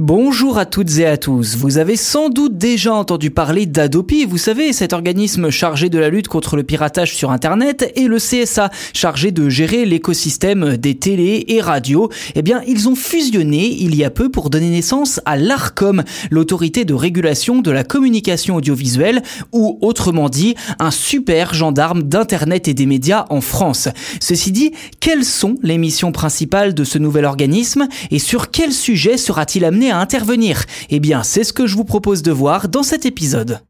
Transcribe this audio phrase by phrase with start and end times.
[0.00, 1.56] Bonjour à toutes et à tous.
[1.56, 6.08] Vous avez sans doute déjà entendu parler d'Adopi, vous savez, cet organisme chargé de la
[6.08, 11.46] lutte contre le piratage sur Internet et le CSA, chargé de gérer l'écosystème des télés
[11.48, 12.10] et radios.
[12.36, 16.84] Eh bien, ils ont fusionné il y a peu pour donner naissance à l'ARCOM, l'autorité
[16.84, 22.86] de régulation de la communication audiovisuelle, ou autrement dit, un super gendarme d'Internet et des
[22.86, 23.88] médias en France.
[24.20, 24.70] Ceci dit,
[25.00, 29.87] quelles sont les missions principales de ce nouvel organisme et sur quel sujet sera-t-il amené
[29.90, 33.60] à intervenir Eh bien, c'est ce que je vous propose de voir dans cet épisode.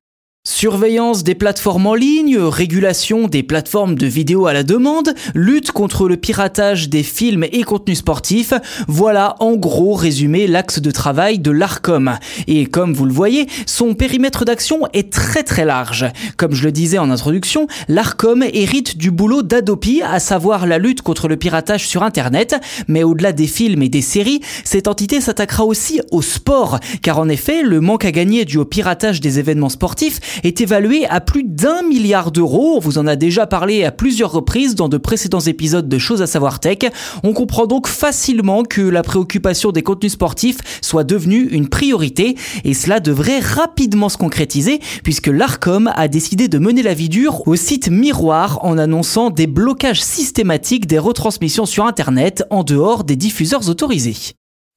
[0.50, 6.08] Surveillance des plateformes en ligne, régulation des plateformes de vidéos à la demande, lutte contre
[6.08, 8.54] le piratage des films et contenus sportifs,
[8.88, 12.18] voilà en gros résumé l'axe de travail de l'ARCOM.
[12.46, 16.06] Et comme vous le voyez, son périmètre d'action est très très large.
[16.38, 21.02] Comme je le disais en introduction, l'ARCOM hérite du boulot d'Adopi, à savoir la lutte
[21.02, 22.56] contre le piratage sur Internet,
[22.88, 27.28] mais au-delà des films et des séries, cette entité s'attaquera aussi au sport, car en
[27.28, 31.44] effet, le manque à gagner dû au piratage des événements sportifs est évalué à plus
[31.44, 32.74] d'un milliard d'euros.
[32.76, 36.22] On vous en a déjà parlé à plusieurs reprises dans de précédents épisodes de Choses
[36.22, 36.78] à savoir tech.
[37.22, 42.74] On comprend donc facilement que la préoccupation des contenus sportifs soit devenue une priorité et
[42.74, 47.56] cela devrait rapidement se concrétiser puisque l'ARCOM a décidé de mener la vie dure au
[47.56, 53.68] site Miroir en annonçant des blocages systématiques des retransmissions sur Internet en dehors des diffuseurs
[53.68, 54.16] autorisés.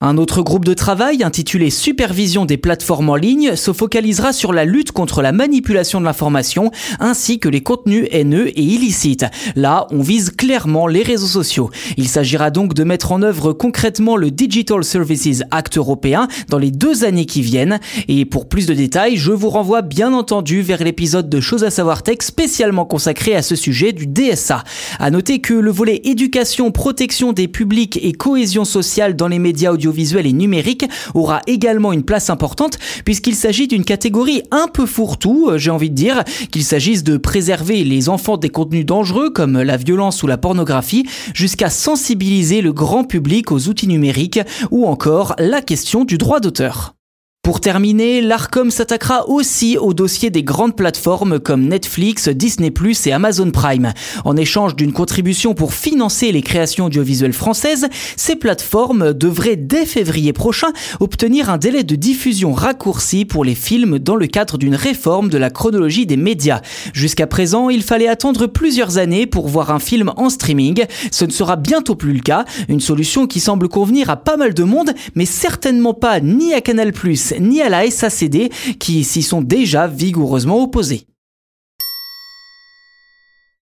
[0.04, 4.66] Un autre groupe de travail intitulé Supervision des plateformes en ligne se focalisera sur la
[4.66, 9.28] lutte contre la manipulation de l'information ainsi que les contenus haineux et illicites.
[9.56, 11.70] Là, on vise clairement les réseaux sociaux.
[11.98, 16.72] Il s'agira donc de mettre en œuvre concrètement le Digital Services Act européen dans les
[16.72, 17.80] deux années qui viennent.
[18.08, 21.70] Et pour plus de détails, je vous renvoie bien entendu vers l'épisode de Choses à
[21.70, 24.64] savoir tech spécialement consacré à ce sujet du DSA.
[24.98, 29.72] À noter que le volet éducation, protection des publics et cohésion sociale dans les médias
[29.72, 34.86] audio visuel et numérique aura également une place importante puisqu'il s'agit d'une catégorie un peu
[34.86, 39.30] fourre-tout, euh, j'ai envie de dire, qu'il s'agisse de préserver les enfants des contenus dangereux
[39.30, 44.86] comme la violence ou la pornographie, jusqu'à sensibiliser le grand public aux outils numériques ou
[44.86, 46.96] encore la question du droit d'auteur.
[47.44, 52.70] Pour terminer, l'ARCOM s'attaquera aussi au dossier des grandes plateformes comme Netflix, Disney⁇
[53.10, 53.94] et Amazon Prime.
[54.26, 60.34] En échange d'une contribution pour financer les créations audiovisuelles françaises, ces plateformes devraient dès février
[60.34, 60.68] prochain
[61.00, 65.40] obtenir un délai de diffusion raccourci pour les films dans le cadre d'une réforme de
[65.40, 66.62] la chronologie des médias.
[66.94, 70.86] Jusqu'à présent, il fallait attendre plusieurs années pour voir un film en streaming.
[71.10, 74.54] Ce ne sera bientôt plus le cas, une solution qui semble convenir à pas mal
[74.54, 76.94] de monde, mais certainement pas ni à Canal+,
[77.40, 78.50] ni à la SACD
[78.80, 81.06] qui s'y sont déjà vigoureusement opposés.